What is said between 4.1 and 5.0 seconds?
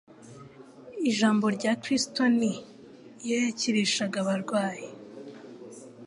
abarwayi,